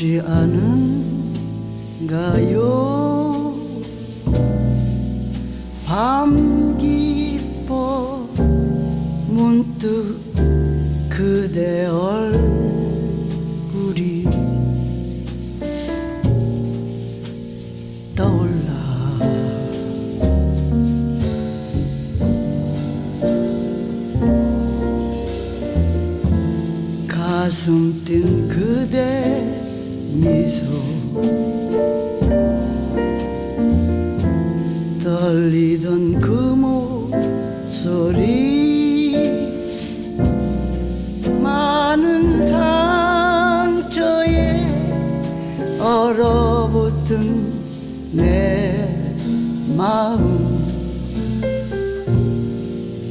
[0.00, 0.59] 西安。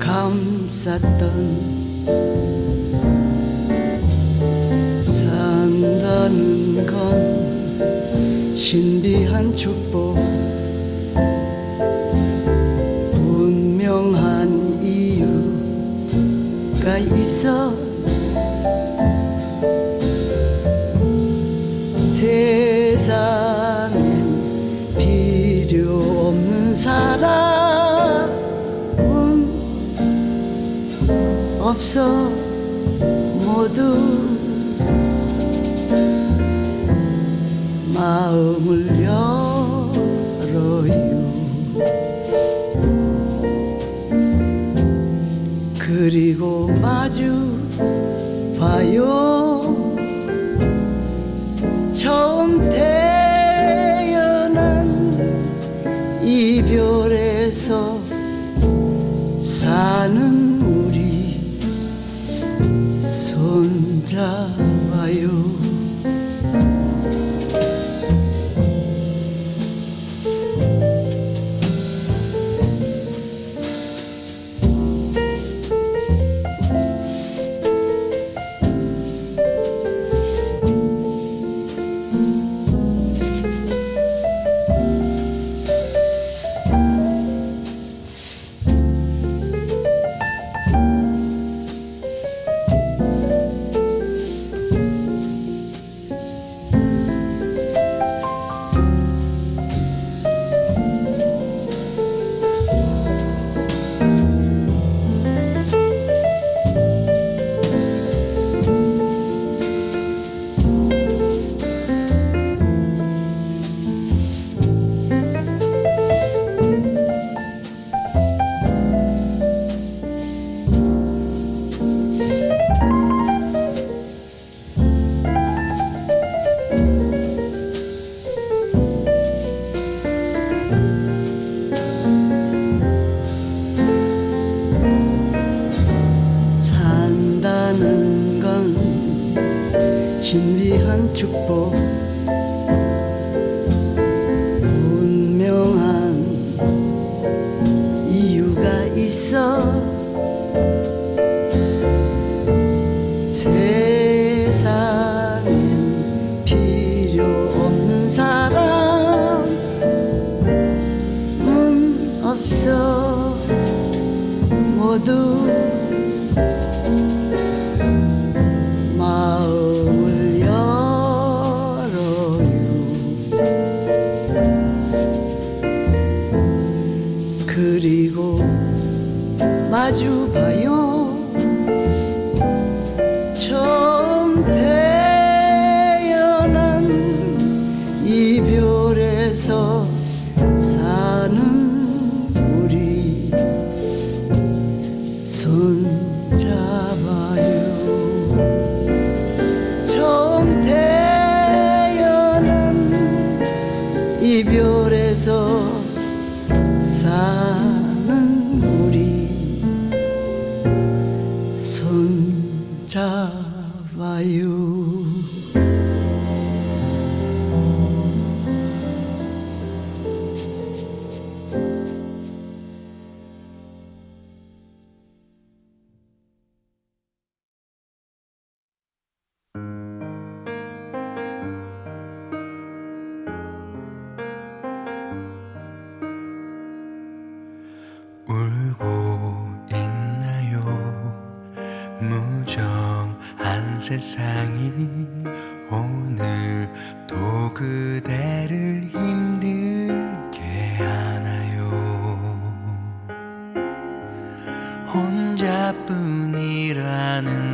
[0.10, 1.22] 감쌌던
[5.04, 10.16] 산다는 건 신비한 축복
[13.14, 15.28] 분명한 이유가
[16.98, 17.79] 있어.
[31.80, 32.30] 없어.
[33.46, 33.96] 모두
[37.94, 39.90] 마음을 열어요.
[45.80, 47.58] 그리고 마주
[48.60, 49.39] 봐요.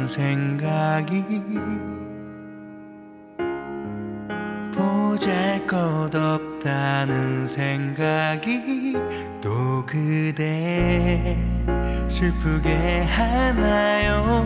[0.08, 1.24] 생각이
[4.74, 8.98] 보잘 것 없다는 생각이
[9.42, 11.38] 또 그대
[12.08, 14.46] 슬프게 하나요?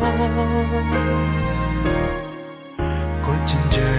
[3.23, 3.98] 꽃인 줄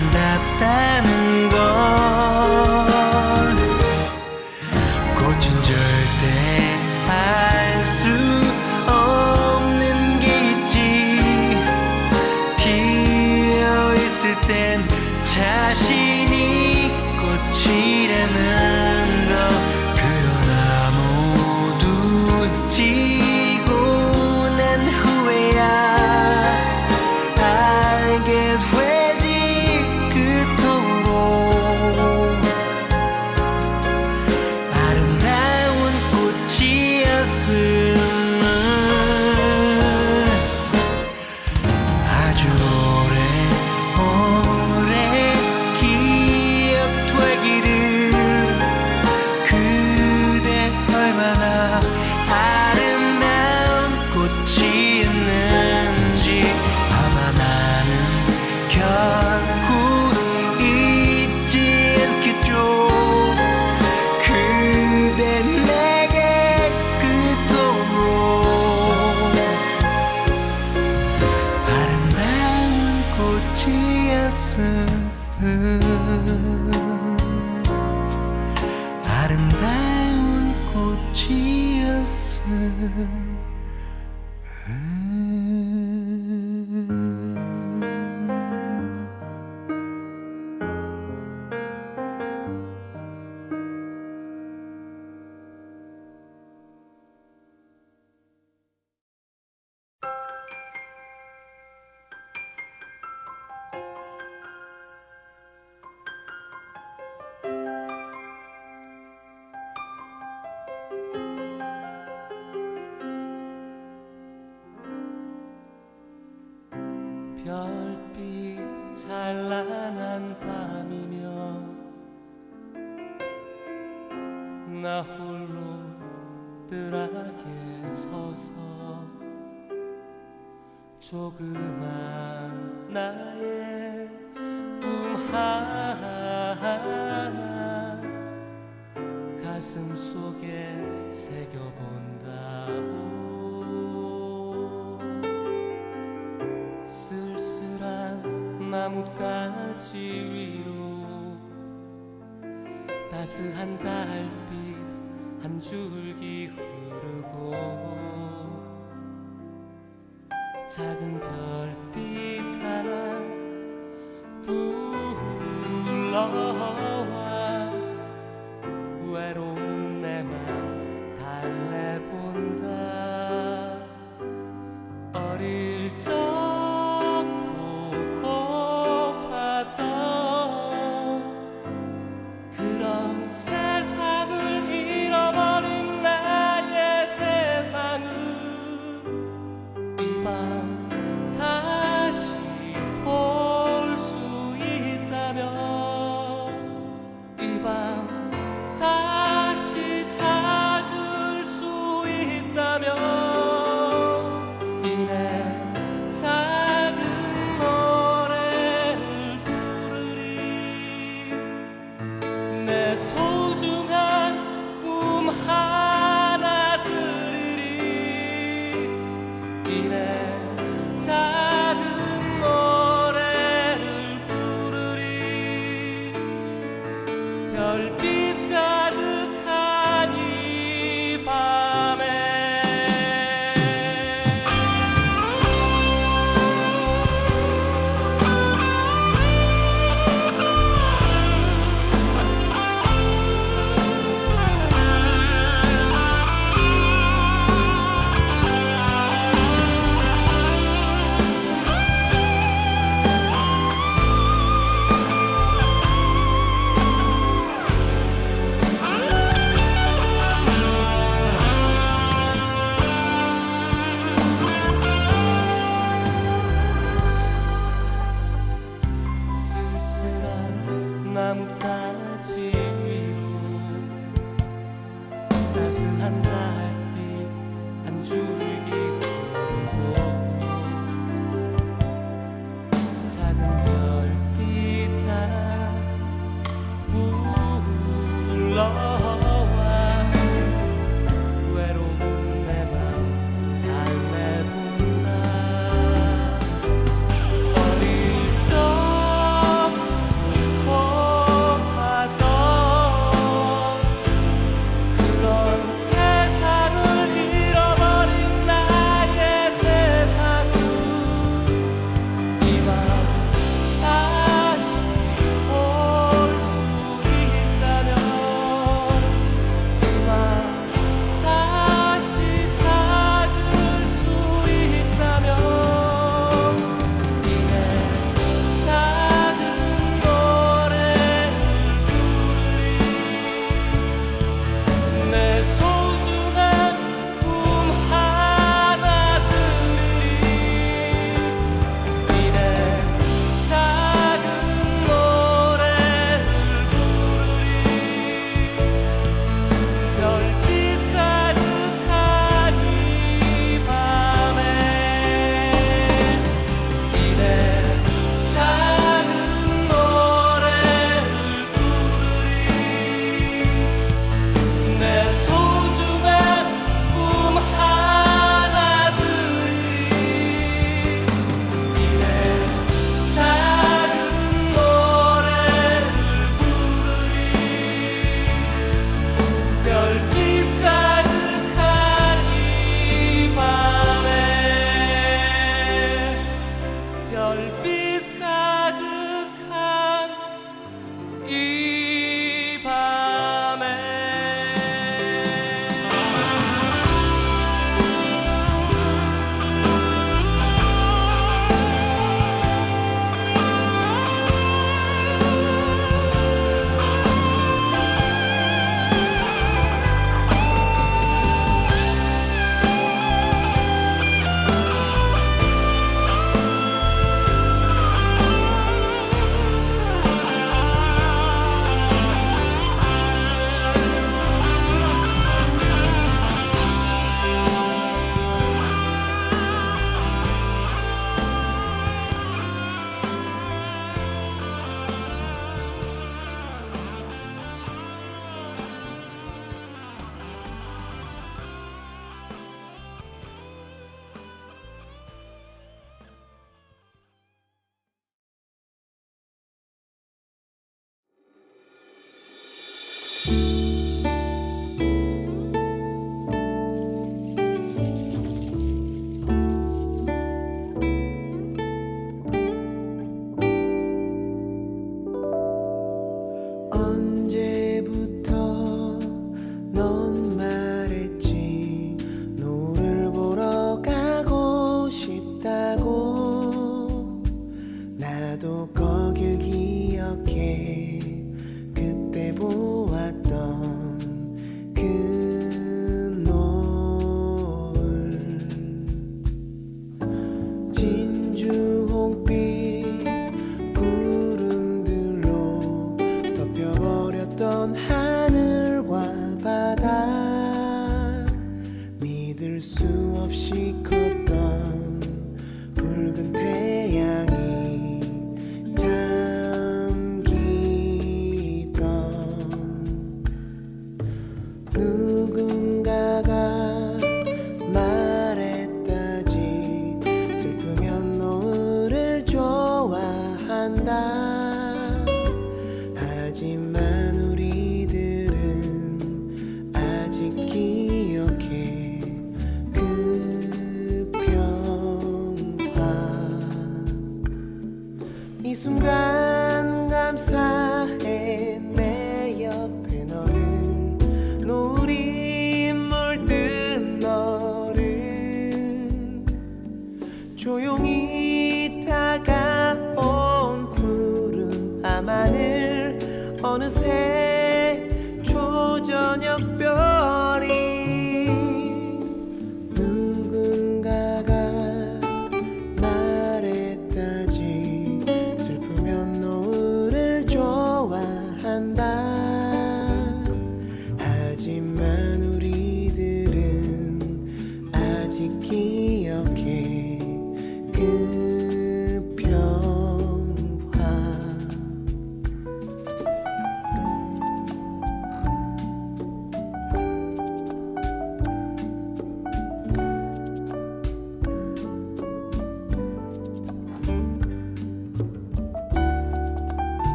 [0.00, 1.19] んだったの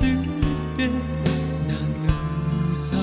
[0.00, 1.74] 那
[2.68, 2.96] 绿色。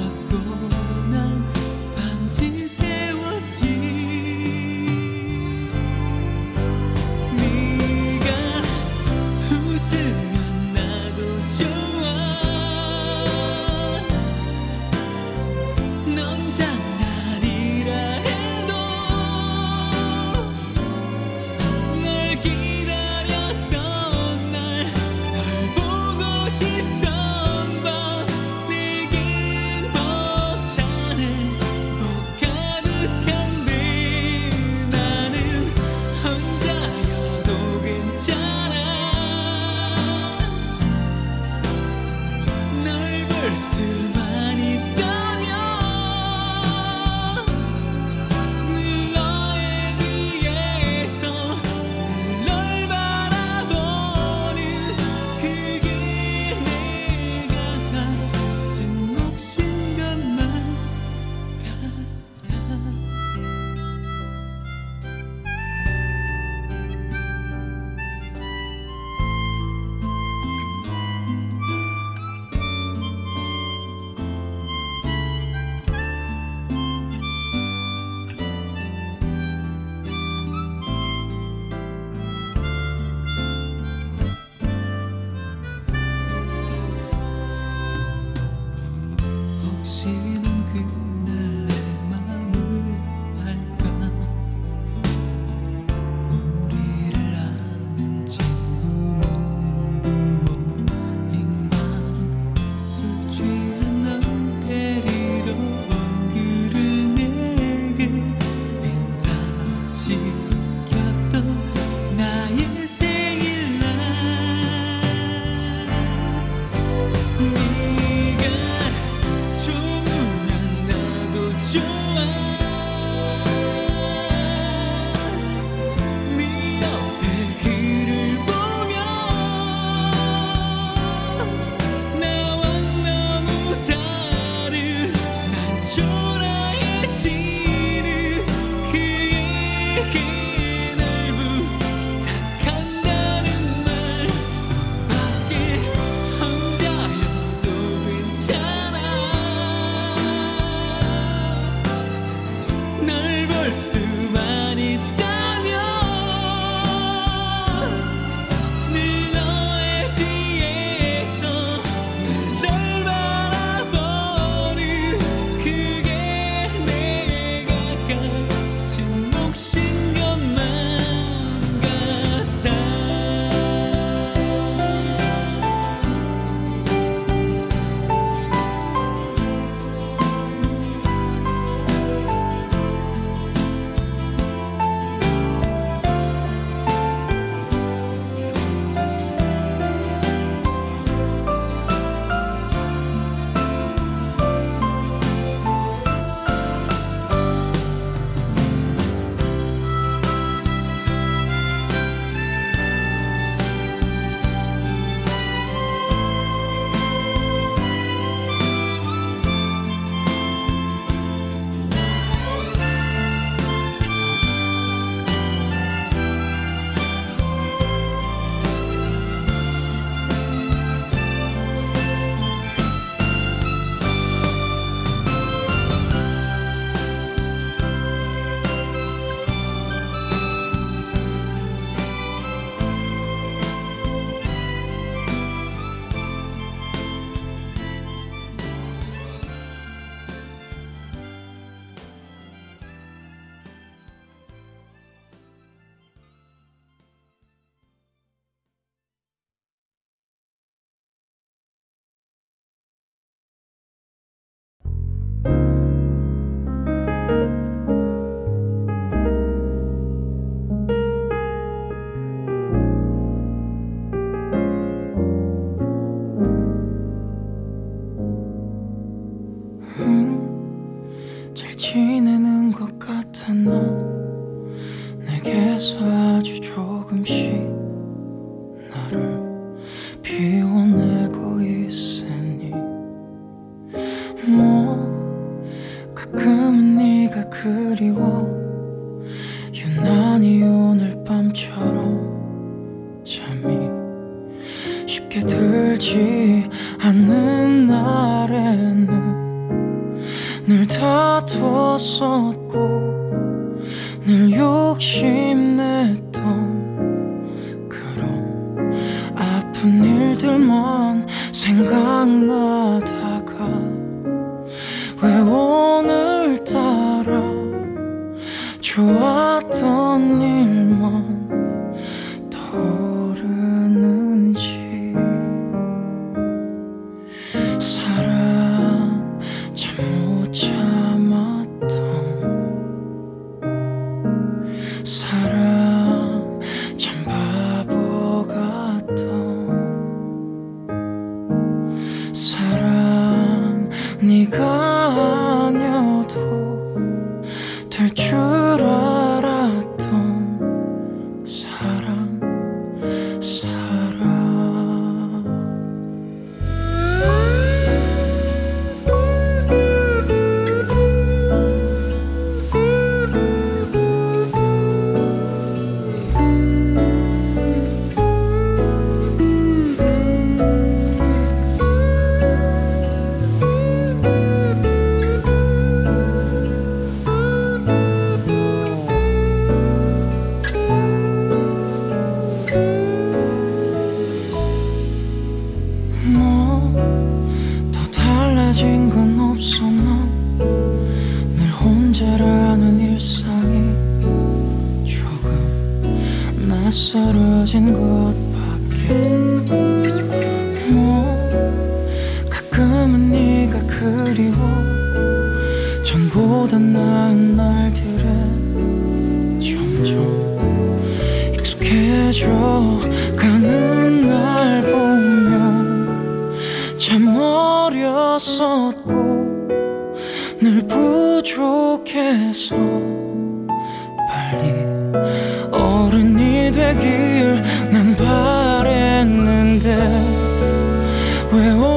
[431.55, 431.94] juego.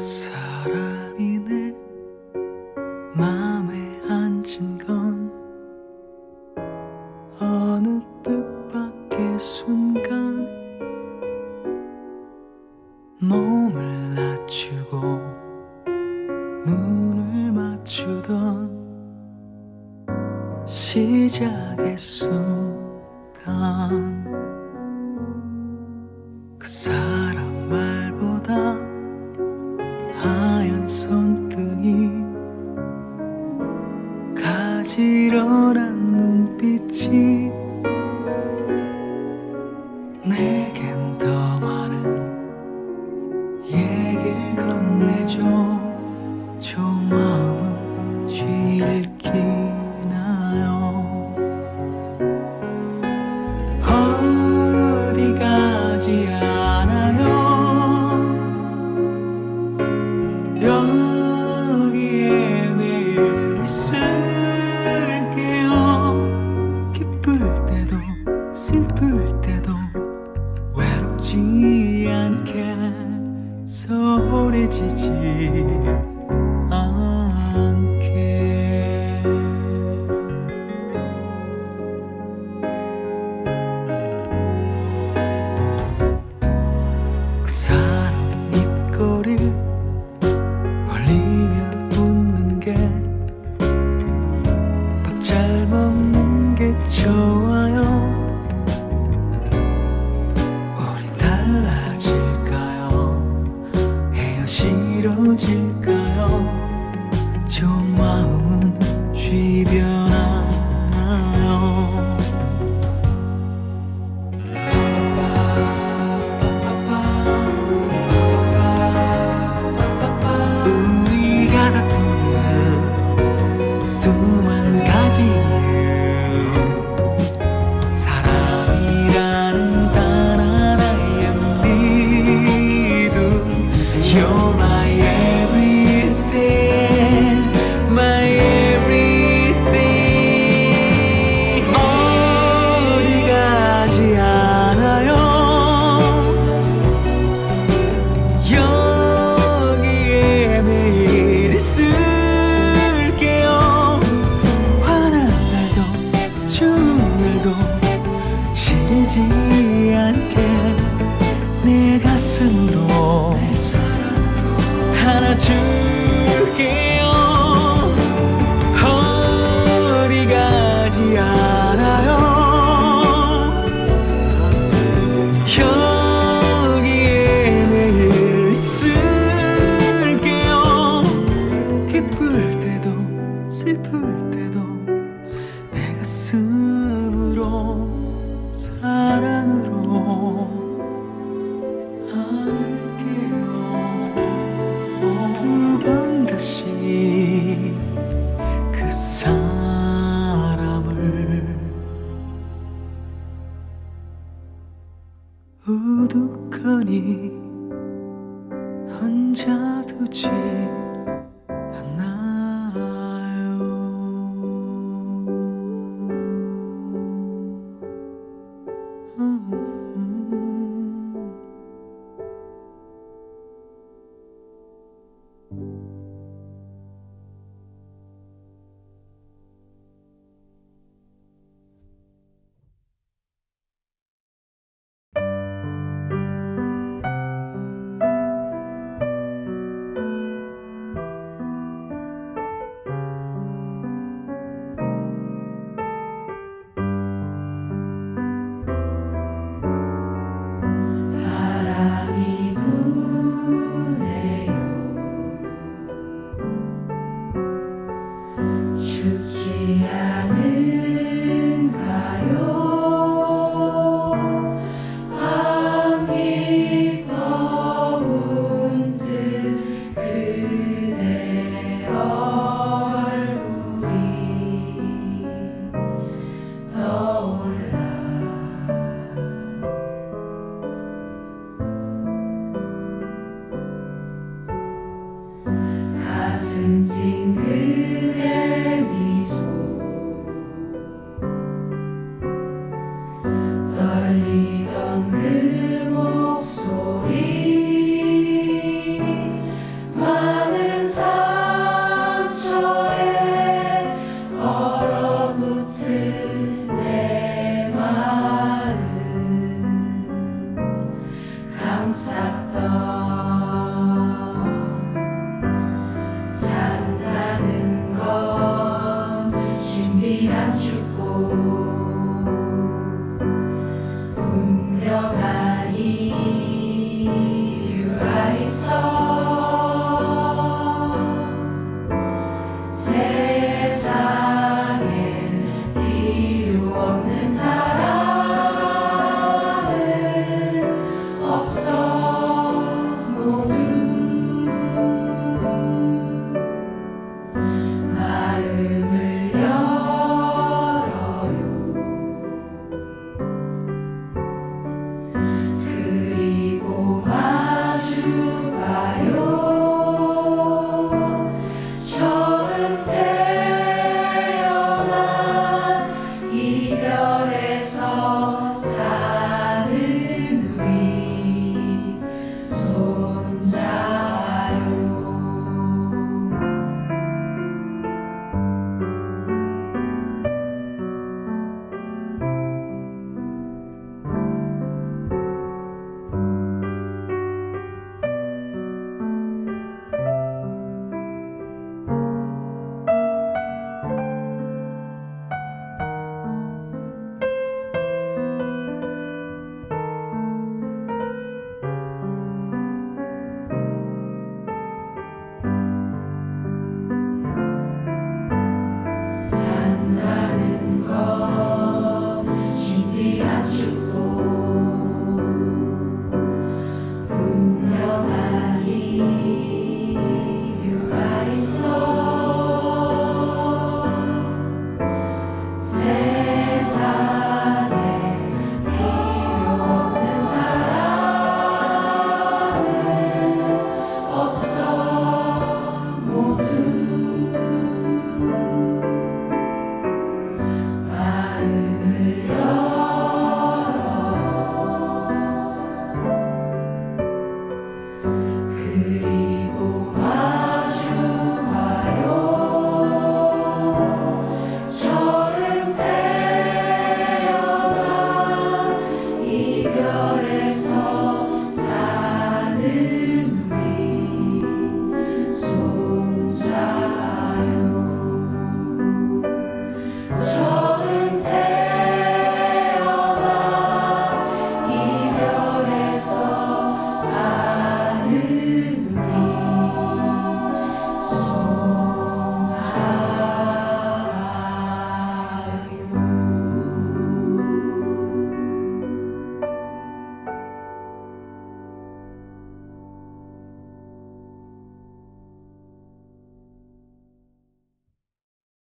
[0.00, 0.29] 그